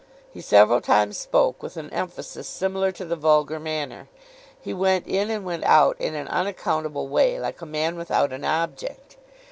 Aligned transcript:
He 0.33 0.41
several 0.41 0.81
times 0.81 1.19
spoke 1.19 1.61
with 1.61 1.77
an 1.77 1.91
emphasis, 1.91 2.47
similar 2.47 2.91
to 2.91 3.05
the 3.05 3.15
vulgar 3.15 3.59
manner. 3.59 4.07
He 4.59 4.73
went 4.73 5.05
in 5.05 5.29
and 5.29 5.45
went 5.45 5.63
out 5.63 5.95
in 6.01 6.15
an 6.15 6.27
unaccountable 6.29 7.07
way, 7.07 7.39
like 7.39 7.61
a 7.61 7.67
man 7.67 7.95
without 7.95 8.33
an 8.33 8.43
object. 8.43 9.17